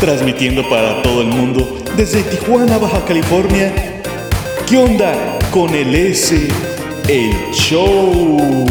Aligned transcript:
transmitiendo 0.00 0.66
para 0.68 1.02
todo 1.02 1.20
el 1.20 1.28
mundo 1.28 1.78
desde 1.94 2.22
Tijuana, 2.22 2.78
Baja 2.78 3.04
California. 3.04 4.02
¿Qué 4.66 4.78
onda 4.78 5.38
con 5.50 5.74
el 5.74 5.94
S? 5.94 6.48
El 7.06 7.34
show. 7.52 8.66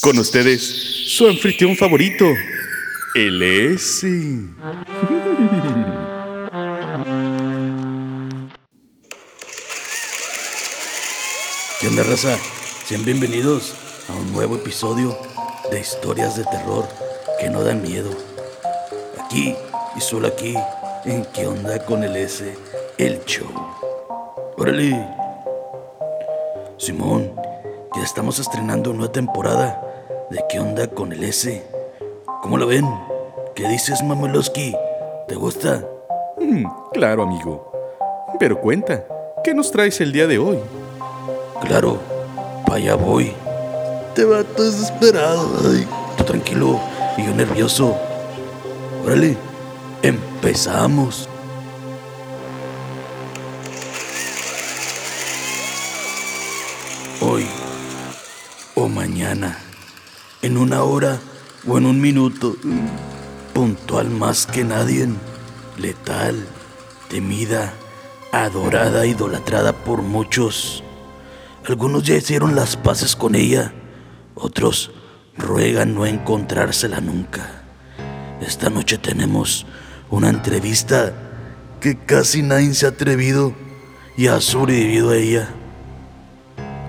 Con 0.00 0.18
ustedes, 0.18 0.62
su 1.08 1.28
anfitrión 1.28 1.76
favorito, 1.76 2.26
el 3.14 3.42
S. 3.42 4.08
¿Qué 11.80 11.88
onda, 11.88 12.02
raza? 12.02 12.38
Sean 12.84 13.02
bienvenidos 13.02 13.74
a 14.10 14.12
un 14.12 14.30
nuevo 14.34 14.56
episodio 14.56 15.16
de 15.70 15.80
historias 15.80 16.36
de 16.36 16.44
terror 16.44 16.86
que 17.40 17.48
no 17.48 17.64
dan 17.64 17.80
miedo. 17.80 18.10
Aquí 19.18 19.56
y 19.96 20.00
solo 20.02 20.28
aquí 20.28 20.54
en 21.06 21.24
¿Qué 21.32 21.46
onda 21.46 21.82
con 21.86 22.04
el 22.04 22.14
S? 22.14 22.54
El 22.98 23.24
show. 23.24 23.48
¡Órale! 24.58 25.02
Simón, 26.76 27.32
ya 27.96 28.02
estamos 28.02 28.38
estrenando 28.38 28.90
una 28.90 29.10
temporada 29.10 29.80
de 30.30 30.44
¿Qué 30.50 30.60
onda 30.60 30.86
con 30.86 31.14
el 31.14 31.24
S? 31.24 31.64
¿Cómo 32.42 32.58
lo 32.58 32.66
ven? 32.66 32.84
¿Qué 33.54 33.66
dices, 33.66 34.02
Mamoloski? 34.02 34.76
¿Te 35.26 35.36
gusta? 35.36 35.88
Mm, 36.38 36.66
claro, 36.92 37.22
amigo. 37.22 37.72
Pero 38.38 38.60
cuenta, 38.60 39.06
¿qué 39.42 39.54
nos 39.54 39.70
traes 39.70 40.02
el 40.02 40.12
día 40.12 40.26
de 40.26 40.38
hoy? 40.38 40.58
Claro, 41.62 42.13
allá 42.74 42.96
voy. 42.96 43.32
Te 44.14 44.24
va 44.24 44.42
desesperado. 44.42 45.48
Tú 46.16 46.24
tranquilo 46.24 46.80
y 47.16 47.24
yo 47.24 47.34
nervioso. 47.34 47.96
Órale, 49.04 49.36
empezamos. 50.02 51.28
Hoy 57.20 57.46
o 58.74 58.88
mañana, 58.88 59.58
en 60.42 60.58
una 60.58 60.82
hora 60.82 61.18
o 61.66 61.78
en 61.78 61.86
un 61.86 62.00
minuto, 62.00 62.56
puntual 63.54 64.10
más 64.10 64.46
que 64.46 64.64
nadie, 64.64 65.08
letal, 65.78 66.44
temida, 67.08 67.72
adorada, 68.32 69.06
idolatrada 69.06 69.72
por 69.72 70.02
muchos. 70.02 70.82
Algunos 71.66 72.02
ya 72.02 72.16
hicieron 72.16 72.54
las 72.54 72.76
paces 72.76 73.16
con 73.16 73.34
ella, 73.34 73.72
otros 74.34 74.90
ruegan 75.38 75.94
no 75.94 76.04
encontrársela 76.04 77.00
nunca. 77.00 77.62
Esta 78.42 78.68
noche 78.68 78.98
tenemos 78.98 79.64
una 80.10 80.28
entrevista 80.28 81.14
que 81.80 81.96
casi 81.96 82.42
nadie 82.42 82.74
se 82.74 82.84
ha 82.84 82.90
atrevido 82.90 83.54
y 84.14 84.26
ha 84.26 84.42
sobrevivido 84.42 85.10
a 85.10 85.16
ella. 85.16 85.48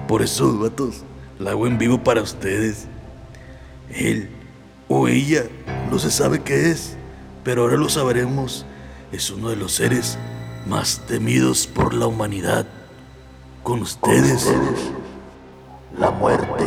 Por 0.09 0.22
eso, 0.22 0.59
vatos, 0.59 1.03
la 1.40 1.52
hago 1.52 1.68
en 1.68 1.78
vivo 1.78 2.03
para 2.03 2.22
ustedes. 2.22 2.88
Él 3.90 4.30
o 4.90 5.08
ella 5.08 5.46
no 5.90 6.00
se 6.00 6.12
sabe 6.12 6.44
qué 6.44 6.72
es, 6.72 6.98
pero 7.46 7.62
ahora 7.62 7.78
lo 7.78 7.88
sabremos. 7.88 8.66
Es 9.14 9.30
uno 9.30 9.50
de 9.50 9.56
los 9.56 9.72
seres 9.72 10.18
más 10.68 11.02
temidos 11.08 11.66
por 11.66 11.94
la 11.94 12.08
humanidad. 12.08 12.68
Con 13.66 13.81
ustedes, 13.81 14.47
la 15.97 16.12
muerte. 16.12 16.66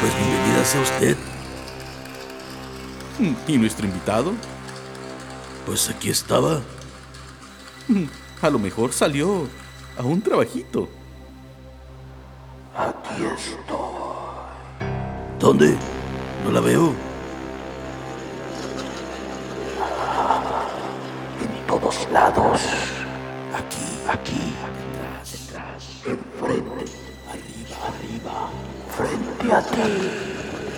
Pues 0.00 0.16
bienvenida 0.16 0.64
sea 0.64 0.80
usted. 0.80 1.16
Mm, 3.18 3.32
¿Y 3.48 3.58
nuestro 3.58 3.86
invitado? 3.86 4.34
Pues 5.66 5.90
aquí 5.90 6.10
estaba. 6.10 6.60
Mm, 7.88 8.04
A 8.42 8.50
lo 8.50 8.60
mejor 8.60 8.92
salió 8.92 9.48
a 9.98 10.02
un 10.04 10.22
trabajito. 10.22 10.88
Aquí 12.76 13.24
estoy. 13.36 13.78
¿Dónde? 15.40 15.76
No 16.44 16.52
la 16.52 16.60
veo. 16.60 16.92
Lados. 22.14 22.60
Aquí, 23.58 23.86
aquí. 24.08 24.42
Detrás, 24.78 25.26
detrás. 25.32 25.82
Enfrente. 26.06 26.84
Arriba, 27.32 27.76
arriba. 27.90 28.36
Frente 28.96 29.52
a 29.52 29.60
ti. 29.72 29.86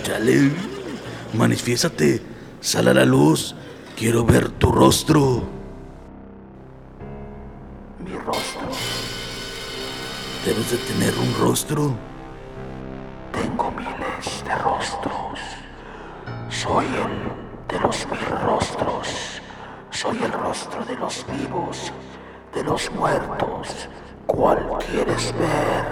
Chale. 0.03 0.51
Manifiéstate. 1.35 2.23
Sal 2.61 2.89
a 2.89 2.95
la 2.95 3.05
luz. 3.05 3.55
Quiero 3.99 4.25
ver 4.25 4.49
tu 4.49 4.73
rostro. 4.73 5.45
Mi 8.03 8.15
rostro. 8.29 8.67
Debes 10.47 10.71
de 10.71 10.79
tener 10.89 11.15
un 11.19 11.31
rostro. 11.39 12.16
De 20.97 21.03
los 21.03 21.27
vivos, 21.27 21.93
de 22.55 22.65
los 22.65 22.91
muertos. 22.93 23.89
¿Cuál 24.27 24.67
quieres 24.91 25.33
ver? 25.39 25.85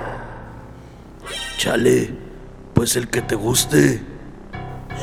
Chale, 1.59 2.17
pues 2.73 2.97
el 2.97 3.09
que 3.09 3.21
te 3.21 3.35
guste. 3.35 4.03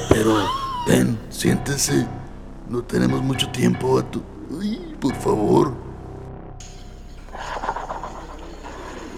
Pero 0.09 0.43
ven, 0.87 1.19
siéntese. 1.29 2.07
No 2.67 2.81
tenemos 2.83 3.21
mucho 3.21 3.49
tiempo 3.51 3.99
a 3.99 4.03
tu... 4.03 4.23
Por 4.99 5.15
favor. 5.15 5.73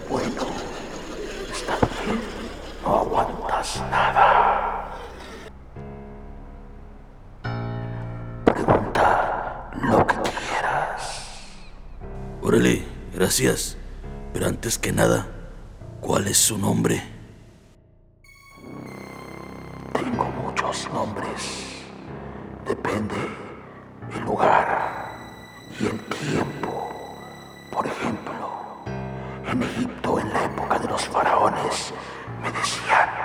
Bueno, 0.10 0.42
está 1.52 1.78
bien. 2.06 2.20
No 2.84 2.98
aguantas 2.98 3.82
nada. 3.90 4.33
Gracias. 13.16 13.78
Pero 14.32 14.46
antes 14.46 14.78
que 14.78 14.92
nada, 14.92 15.26
¿cuál 16.02 16.28
es 16.28 16.38
su 16.38 16.56
nombre? 16.56 17.02
Tengo 19.92 20.26
muchos 20.26 20.88
nombres. 20.94 21.82
Depende 22.68 23.16
el 24.16 24.24
lugar 24.24 25.10
y 25.80 25.86
el 25.86 26.00
tiempo. 26.00 26.92
Por 27.72 27.88
ejemplo, 27.88 28.84
en 29.48 29.64
Egipto, 29.64 30.20
en 30.20 30.30
la 30.32 30.44
época 30.46 30.78
de 30.78 30.88
los 30.90 31.02
faraones, 31.08 31.92
me 32.44 32.52
decían 32.52 33.23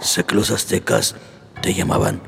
Sé 0.00 0.24
que 0.24 0.34
los 0.34 0.50
aztecas 0.50 1.16
te 1.62 1.74
llamaban 1.74 2.20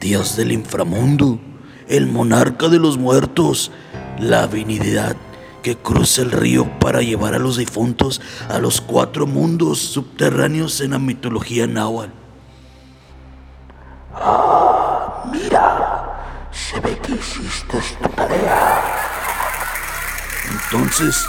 Dios 0.00 0.36
del 0.36 0.52
inframundo, 0.52 1.40
el 1.88 2.06
monarca 2.06 2.68
de 2.68 2.78
los 2.78 2.98
muertos, 2.98 3.70
la 4.18 4.46
divinidad 4.46 5.16
que 5.62 5.76
cruza 5.76 6.22
el 6.22 6.32
río 6.32 6.78
para 6.78 7.00
llevar 7.00 7.34
a 7.34 7.38
los 7.38 7.56
difuntos 7.56 8.20
a 8.48 8.58
los 8.58 8.80
cuatro 8.80 9.26
mundos 9.26 9.78
subterráneos 9.78 10.80
en 10.80 10.90
la 10.90 10.98
mitología 10.98 11.66
náhuatl. 11.66 12.12
Ah, 14.14 15.24
mira, 15.32 16.48
se 16.50 16.80
ve 16.80 16.98
que 16.98 17.12
hiciste 17.12 17.78
tu 18.02 18.08
tarea. 18.10 18.82
Entonces, 20.50 21.24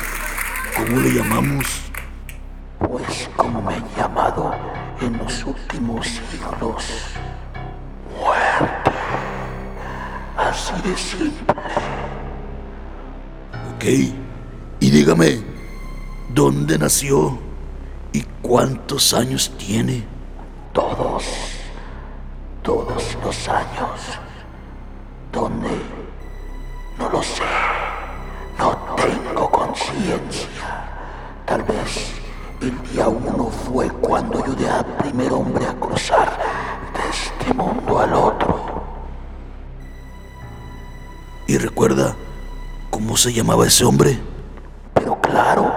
¿cómo 0.75 1.00
le 1.00 1.13
llamamos? 1.13 1.66
Pues 2.80 3.30
como 3.38 3.62
me 3.62 3.75
han 3.75 3.86
llamado 3.95 4.54
en 5.05 5.17
los 5.17 5.44
últimos 5.44 6.07
siglos. 6.07 6.83
Muerte. 8.19 8.91
Así 10.38 10.73
de 10.83 10.97
simple. 10.97 11.55
Ok. 13.75 13.83
Y 14.79 14.89
dígame, 14.89 15.41
¿dónde 16.29 16.77
nació 16.77 17.38
y 18.11 18.21
cuántos 18.41 19.13
años 19.13 19.51
tiene? 19.57 20.03
Todos. 20.73 21.23
Todos 22.61 23.17
los 23.23 23.49
años. 23.49 24.22
Recuerda 41.63 42.13
cómo 42.89 43.15
se 43.15 43.31
llamaba 43.31 43.65
ese 43.65 43.86
hombre? 43.86 44.19
Pero 44.94 45.19
claro, 45.21 45.71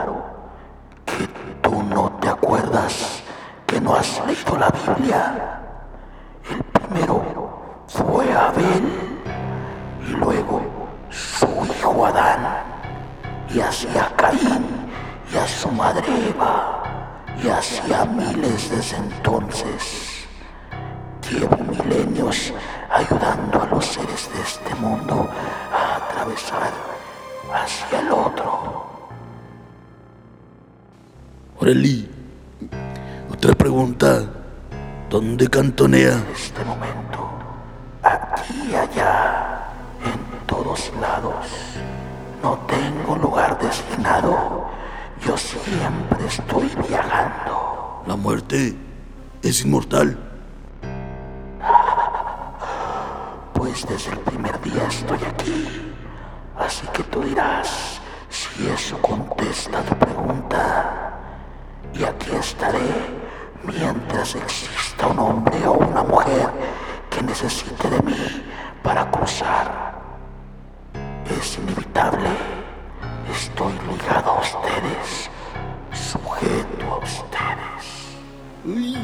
que 1.04 1.28
tú 1.62 1.80
no 1.84 2.10
te 2.20 2.28
acuerdas 2.28 3.22
que 3.68 3.80
no 3.80 3.94
has 3.94 4.20
leído 4.26 4.58
la 4.58 4.70
Biblia. 4.70 5.60
El 6.50 6.60
primero 6.64 7.84
fue 7.86 8.32
Abel 8.32 8.84
y 10.08 10.10
luego 10.10 10.60
su 11.08 11.46
hijo 11.46 12.06
Adán 12.06 12.64
y 13.54 13.60
hacia 13.60 14.12
Caín 14.16 14.66
y 15.32 15.36
a 15.36 15.46
su 15.46 15.70
madre 15.70 16.04
Eva 16.30 16.82
y 17.40 17.48
hacia 17.48 18.04
miles 18.06 18.70
desde 18.70 18.96
entonces. 18.96 20.26
Llevo 21.30 21.56
milenios 21.58 22.52
ayudando 22.90 23.62
a 23.62 23.66
los 23.66 23.84
seres 23.84 24.28
de 24.34 24.42
este 24.42 24.74
mundo 24.76 25.25
atravesar 26.26 26.72
hacia 27.52 28.00
el 28.00 28.10
otro. 28.10 28.86
Oreli, 31.58 32.10
otra 33.30 33.54
pregunta. 33.54 34.24
¿Dónde 35.08 35.48
cantonea? 35.48 36.14
En 36.14 36.26
este 36.34 36.64
momento, 36.64 37.30
aquí 38.02 38.70
y 38.70 38.74
allá, 38.74 39.68
en 40.04 40.46
todos 40.46 40.92
lados. 41.00 41.46
No 42.42 42.58
tengo 42.66 43.16
lugar 43.16 43.56
designado. 43.60 44.66
Yo 45.24 45.36
siempre 45.36 46.26
estoy 46.26 46.68
viajando. 46.88 48.02
La 48.06 48.16
muerte 48.16 48.76
es 49.42 49.64
inmortal. 49.64 50.18
Pues 53.54 53.86
desde 53.88 54.10
el 54.10 54.18
primer 54.18 54.60
día 54.60 54.86
estoy 54.88 55.18
aquí. 55.24 55.86
Así 56.86 57.02
que 57.02 57.10
tú 57.10 57.20
dirás 57.22 58.00
si 58.28 58.68
eso 58.68 58.96
contesta 59.02 59.82
tu 59.82 59.96
pregunta. 59.96 61.18
Y 61.92 62.04
aquí 62.04 62.30
estaré 62.30 62.78
mientras 63.64 64.36
exista 64.36 65.08
un 65.08 65.18
hombre 65.18 65.66
o 65.66 65.72
una 65.72 66.04
mujer 66.04 66.48
que 67.10 67.22
necesite 67.22 67.90
de 67.90 68.00
mí 68.02 68.44
para 68.84 69.10
cruzar. 69.10 70.00
Es 71.28 71.58
inevitable. 71.58 72.28
Estoy 73.32 73.72
ligado 73.90 74.30
a 74.30 74.40
ustedes, 74.40 75.30
sujeto 75.92 76.86
a 76.92 76.98
ustedes. 76.98 77.82
Uy, 78.64 78.96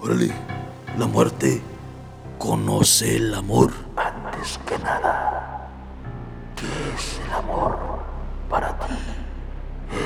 órale, 0.00 0.32
la 0.96 1.06
muerte 1.06 1.62
conoce 2.38 3.16
el 3.16 3.34
amor. 3.34 3.70
Antes 3.96 4.58
que 4.66 4.78
nada, 4.78 5.65
¿qué 6.56 6.66
es 6.94 7.20
el 7.24 7.32
amor 7.32 7.78
para 8.48 8.76
ti? 8.78 8.94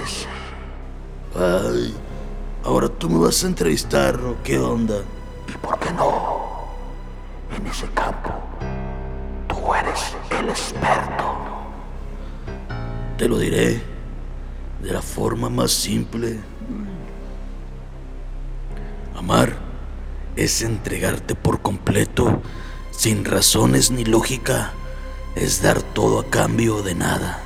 Ese. 0.04 0.26
Ay, 1.34 1.94
ahora 2.64 2.88
tú 2.88 3.08
me 3.08 3.18
vas 3.18 3.42
a 3.44 3.46
entrevistar, 3.46 4.16
¿o 4.16 4.36
qué 4.42 4.58
onda? 4.58 4.96
¿Y 5.48 5.56
por 5.58 5.78
qué 5.78 5.90
no? 5.92 6.68
En 7.56 7.66
ese 7.66 7.86
campo, 7.90 8.30
tú 9.48 9.74
eres 9.74 10.14
el 10.38 10.48
experto. 10.48 11.24
Te 13.16 13.28
lo 13.28 13.38
diré 13.38 13.82
de 14.82 14.92
la 14.92 15.02
forma 15.02 15.48
más 15.48 15.72
simple. 15.72 16.40
Amar 19.16 19.52
es 20.36 20.62
entregarte 20.62 21.34
por 21.34 21.60
completo, 21.60 22.40
sin 22.90 23.24
razones 23.24 23.90
ni 23.90 24.04
lógica. 24.04 24.72
Es 25.36 25.62
dar 25.62 25.80
todo 25.80 26.20
a 26.20 26.24
cambio 26.24 26.82
de 26.82 26.94
nada, 26.96 27.38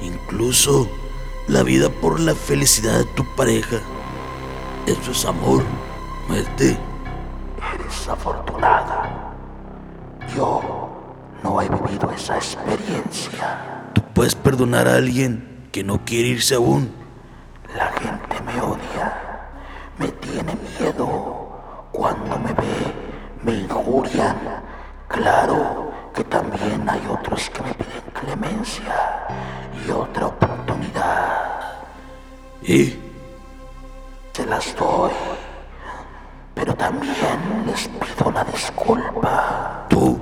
incluso 0.00 0.88
la 1.46 1.62
vida 1.62 1.90
por 1.90 2.20
la 2.20 2.34
felicidad 2.34 2.98
de 2.98 3.04
tu 3.04 3.24
pareja. 3.36 3.76
Eso 4.86 5.10
es 5.10 5.24
amor, 5.26 5.62
muerte. 6.26 6.78
Eres 7.74 8.08
afortunada. 8.08 9.34
Yo 10.34 10.88
no 11.42 11.60
he 11.60 11.68
vivido 11.68 12.10
esa 12.12 12.36
experiencia. 12.36 13.90
Tú 13.92 14.02
puedes 14.14 14.34
perdonar 14.34 14.88
a 14.88 14.96
alguien 14.96 15.68
que 15.70 15.84
no 15.84 16.06
quiere 16.06 16.28
irse 16.28 16.54
aún. 16.54 16.90
La 17.76 17.92
gente 17.92 18.40
me 18.46 18.60
odia, 18.62 19.50
me 19.98 20.08
tiene 20.08 20.56
miedo. 20.80 21.50
Cuando 21.92 22.38
me 22.38 22.54
ve, 22.54 22.94
me 23.42 23.54
injurian. 23.60 24.36
Claro 25.08 25.87
que 26.18 26.24
también 26.24 26.82
hay 26.90 27.00
otros 27.08 27.48
que 27.50 27.62
me 27.62 27.72
piden 27.74 28.02
clemencia 28.12 28.92
y 29.86 29.88
otra 29.88 30.26
oportunidad. 30.26 31.60
¿Y? 32.60 32.98
Se 34.32 34.44
las 34.44 34.74
doy. 34.74 35.12
Pero 36.56 36.74
también 36.74 37.64
les 37.66 37.86
pido 37.86 38.30
una 38.30 38.42
disculpa. 38.42 39.86
¿Tú 39.88 40.20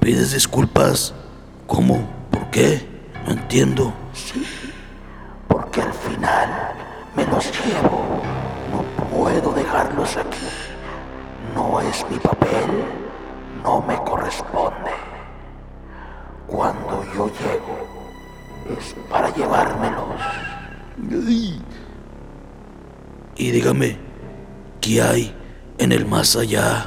pides 0.00 0.32
disculpas? 0.32 1.12
¿Cómo? 1.66 2.08
¿Por 2.30 2.48
qué? 2.48 2.88
No 3.26 3.32
entiendo. 3.32 3.92
Sí, 4.14 4.46
porque 5.46 5.82
al 5.82 5.92
final 5.92 6.72
me 7.14 7.26
los 7.26 7.44
llevo. 7.52 8.00
No 8.72 8.82
puedo 9.10 9.52
dejarlos 9.52 10.16
aquí. 10.16 10.48
No 11.54 11.82
es 11.82 12.02
mi 12.08 12.16
papel. 12.16 12.82
No 13.62 13.82
me 13.82 13.96
corresponde. 14.04 14.93
Yo 17.14 17.28
llego 17.28 18.76
es 18.76 18.96
para 19.08 19.32
llevármelos. 19.34 20.20
Y 23.36 23.50
dígame, 23.50 23.98
¿qué 24.80 25.00
hay 25.00 25.36
en 25.78 25.92
el 25.92 26.06
más 26.06 26.34
allá? 26.34 26.86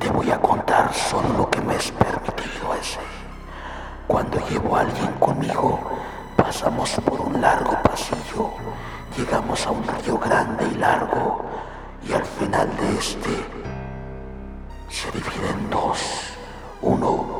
Te 0.00 0.10
voy 0.10 0.30
a 0.32 0.40
contar 0.40 0.92
solo 0.92 1.28
lo 1.36 1.48
que 1.48 1.60
me 1.60 1.76
es 1.76 1.92
permitido 1.92 2.74
ese. 2.80 2.98
Cuando 4.08 4.38
llevo 4.48 4.74
a 4.74 4.80
alguien 4.80 5.12
conmigo, 5.20 5.78
pasamos 6.36 6.90
por 7.04 7.20
un 7.20 7.40
largo 7.40 7.80
pasillo, 7.82 8.50
llegamos 9.16 9.64
a 9.66 9.70
un 9.70 9.84
río 9.86 10.18
grande 10.18 10.66
y 10.72 10.74
largo, 10.76 11.44
y 12.08 12.12
al 12.12 12.24
final 12.24 12.68
de 12.76 12.98
este 12.98 13.30
se 14.88 15.10
divide 15.12 15.50
en 15.50 15.70
dos. 15.70 15.98
Uno 16.80 17.37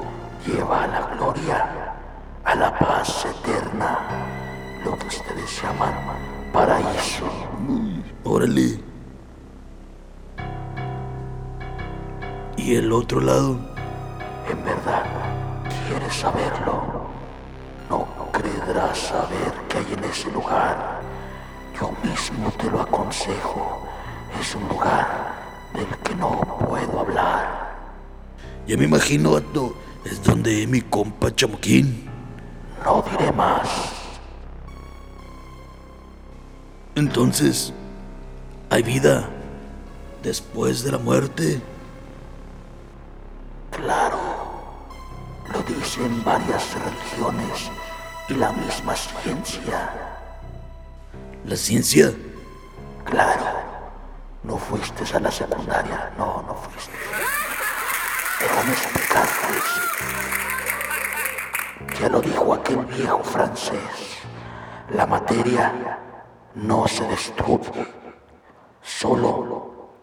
lleva 0.49 0.85
a 0.85 0.87
la 0.87 1.01
gloria, 1.15 1.95
a 2.45 2.55
la 2.55 2.79
paz 2.79 3.27
eterna, 3.27 3.99
lo 4.85 4.99
que 4.99 5.07
ustedes 5.07 5.63
llaman 5.63 5.95
paraíso. 6.53 7.27
Órale. 8.25 8.81
¿Y 12.57 12.77
el 12.77 12.93
otro 12.93 13.21
lado? 13.21 13.59
En 14.51 14.65
verdad, 14.65 15.05
¿quieres 15.87 16.15
saberlo? 16.15 17.09
No 17.91 18.07
creerás 18.33 18.99
saber 18.99 19.53
qué 19.69 19.79
hay 19.79 19.93
en 19.93 20.05
ese 20.05 20.31
lugar. 20.33 21.01
Yo 21.79 21.93
mismo 22.03 22.51
te 22.53 22.71
lo 22.71 22.81
aconsejo. 22.83 23.83
Es 24.41 24.55
un 24.55 24.69
lugar 24.69 25.35
del 25.75 25.87
que 25.99 26.15
no 26.15 26.41
puedo 26.67 27.01
hablar. 27.01 27.69
Ya 28.67 28.77
me 28.77 28.85
imagino, 28.85 29.33
vato, 29.33 29.75
es 30.11 30.23
donde 30.23 30.67
mi 30.67 30.81
compa 30.81 31.35
Chamoquín. 31.35 32.09
No 32.85 33.05
diré 33.11 33.31
más. 33.33 33.69
Entonces, 36.95 37.73
¿hay 38.71 38.83
vida 38.83 39.29
después 40.23 40.83
de 40.83 40.93
la 40.93 40.99
muerte? 40.99 41.61
Claro, 43.71 44.19
lo 45.53 45.63
dicen 45.63 46.25
varias 46.25 46.75
religiones 46.75 47.71
y 48.29 48.35
la 48.35 48.53
misma 48.53 48.97
ciencia. 48.97 49.93
¿La 51.45 51.57
ciencia? 51.57 52.13
Claro, 53.05 53.47
no 54.43 54.57
fuiste 54.57 55.05
a 55.15 55.21
la 55.21 55.31
secundaria, 55.31 56.11
no, 56.19 56.43
no 56.47 56.55
fuiste. 56.55 56.93
Déjame 58.41 58.73
explicarte. 58.73 59.59
Ya 62.01 62.09
lo 62.09 62.21
dijo 62.21 62.55
aquel 62.55 62.85
viejo 62.87 63.25
francés. 63.25 64.23
La 64.95 65.07
materia 65.07 65.99
no 66.55 66.87
se 66.87 67.05
destruye, 67.09 67.87
solo 68.81 70.03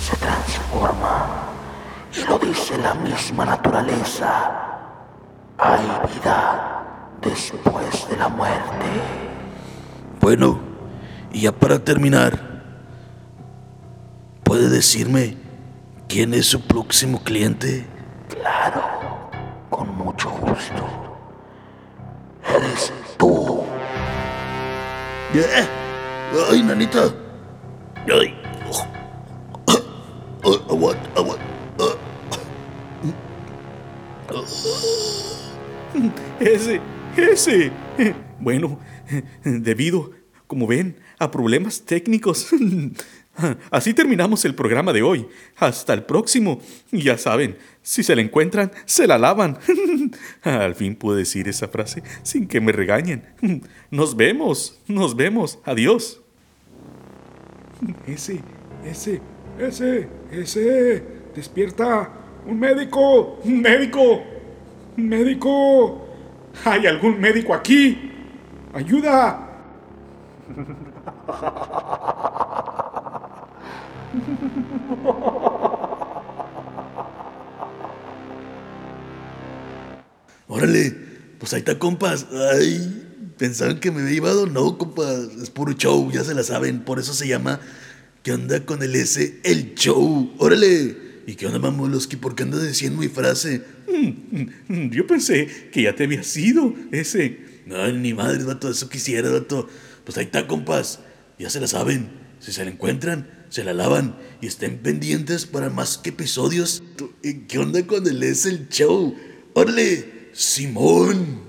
se 0.00 0.16
transforma. 0.16 1.26
Y 2.16 2.24
lo 2.28 2.38
dice 2.38 2.78
la 2.78 2.94
misma 2.94 3.44
naturaleza. 3.44 4.50
Hay 5.58 5.86
vida 6.14 6.84
después 7.20 8.08
de 8.08 8.16
la 8.16 8.28
muerte. 8.28 8.86
Bueno, 10.20 10.60
y 11.32 11.42
ya 11.42 11.52
para 11.52 11.78
terminar, 11.80 12.38
¿puede 14.44 14.68
decirme 14.68 15.39
quién 16.10 16.34
es 16.34 16.46
su 16.46 16.60
próximo 16.60 17.22
cliente? 17.22 17.86
Claro, 18.28 19.30
con 19.70 19.96
mucho 19.96 20.28
gusto. 20.28 21.16
Eres 22.44 22.92
tú. 23.16 23.62
Eh, 25.32 25.68
¡Ay, 26.50 26.62
nanita! 26.64 27.14
¡Ay! 28.12 28.34
Oh, 30.42 30.58
aguanta, 30.68 31.10
aguanta. 31.14 31.44
Ese, 36.40 36.80
ese. 37.16 37.70
Bueno, 38.40 38.80
debido, 39.44 40.10
como 40.48 40.66
ven, 40.66 40.98
a 41.20 41.30
problemas 41.30 41.82
técnicos. 41.82 42.48
Así 43.70 43.94
terminamos 43.94 44.44
el 44.44 44.54
programa 44.54 44.92
de 44.92 45.02
hoy. 45.02 45.26
Hasta 45.56 45.94
el 45.94 46.04
próximo. 46.04 46.60
Ya 46.90 47.18
saben, 47.18 47.56
si 47.82 48.02
se 48.02 48.14
la 48.14 48.22
encuentran, 48.22 48.70
se 48.84 49.06
la 49.06 49.18
lavan. 49.18 49.58
Al 50.42 50.74
fin 50.74 50.96
pude 50.96 51.18
decir 51.18 51.48
esa 51.48 51.68
frase 51.68 52.02
sin 52.22 52.46
que 52.46 52.60
me 52.60 52.72
regañen. 52.72 53.24
Nos 53.90 54.16
vemos, 54.16 54.80
nos 54.86 55.16
vemos. 55.16 55.58
Adiós. 55.64 56.20
Ese, 58.06 58.40
ese, 58.84 59.20
ese, 59.58 60.08
ese. 60.30 61.04
Despierta. 61.34 62.10
Un 62.46 62.58
médico. 62.58 63.40
Un 63.44 63.60
médico. 63.60 64.22
Un 64.96 65.08
médico. 65.08 66.06
¿Hay 66.64 66.86
algún 66.86 67.20
médico 67.20 67.54
aquí? 67.54 68.12
¡Ayuda! 68.72 69.46
Órale, 80.50 80.96
pues 81.38 81.52
ahí 81.52 81.60
está, 81.60 81.78
compas. 81.78 82.26
Ay, 82.52 83.32
pensaban 83.38 83.78
que 83.78 83.92
me 83.92 84.00
había 84.02 84.14
llevado. 84.14 84.46
No, 84.46 84.76
compas, 84.76 85.28
es 85.40 85.48
puro 85.48 85.72
show, 85.72 86.10
ya 86.10 86.24
se 86.24 86.34
la 86.34 86.42
saben. 86.42 86.80
Por 86.84 86.98
eso 86.98 87.14
se 87.14 87.28
llama 87.28 87.60
¿Qué 88.24 88.32
onda 88.32 88.66
con 88.66 88.82
el 88.82 88.96
S? 88.96 89.40
El 89.44 89.76
show. 89.76 90.34
Órale. 90.38 90.96
¿Y 91.28 91.36
qué 91.36 91.46
onda, 91.46 91.60
Mamoloski? 91.60 92.16
¿Por 92.16 92.34
qué 92.34 92.42
andas 92.42 92.66
diciendo 92.66 93.00
mi 93.00 93.06
frase? 93.06 93.62
Mm, 93.88 94.90
Yo 94.90 95.06
pensé 95.06 95.46
que 95.72 95.82
ya 95.82 95.94
te 95.94 96.04
había 96.04 96.24
sido 96.24 96.74
ese. 96.90 97.38
No, 97.66 97.86
ni 97.92 98.12
madre, 98.12 98.42
vato, 98.42 98.68
eso 98.68 98.88
quisiera, 98.88 99.30
vato. 99.30 99.68
Pues 100.04 100.18
ahí 100.18 100.24
está, 100.24 100.48
compas. 100.48 100.98
Ya 101.38 101.48
se 101.48 101.60
la 101.60 101.68
saben. 101.68 102.10
Si 102.40 102.50
se 102.50 102.64
la 102.64 102.72
encuentran, 102.72 103.30
se 103.50 103.62
la 103.62 103.72
lavan. 103.72 104.16
Y 104.40 104.48
estén 104.48 104.78
pendientes 104.78 105.46
para 105.46 105.70
más 105.70 106.00
episodios. 106.02 106.82
¿Y 107.22 107.46
¿Qué 107.46 107.58
onda 107.58 107.86
con 107.86 108.04
el 108.08 108.20
S? 108.24 108.48
El 108.48 108.68
show? 108.68 109.14
Órale, 109.54 110.19
Simón. 110.32 111.40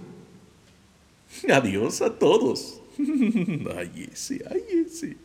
Adiós 1.50 2.02
a 2.02 2.10
todos. 2.10 2.80
Ay, 3.78 4.10
ese, 4.12 4.44
ay, 4.50 4.64
ese. 4.86 5.18